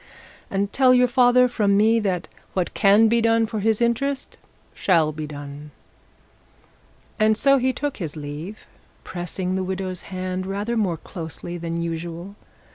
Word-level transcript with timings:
And 0.49 0.73
tell 0.73 0.95
your 0.95 1.07
father 1.07 1.47
from 1.47 1.77
me 1.77 1.99
that 1.99 2.27
what 2.55 2.73
can 2.73 3.07
be 3.07 3.21
done 3.21 3.45
for 3.45 3.59
his 3.59 3.83
interest 3.83 4.39
shall 4.73 5.11
be 5.11 5.27
done.' 5.27 5.69
And 7.19 7.37
so 7.37 7.59
he 7.59 7.71
took 7.71 7.97
his 7.97 8.15
leave, 8.15 8.65
pressing 9.03 9.53
the 9.53 9.63
widow's 9.63 10.01
hand 10.09 10.47
rather 10.47 10.75
more 10.75 10.97
closely 10.97 11.59
than 11.59 11.83
usual. 11.83 12.35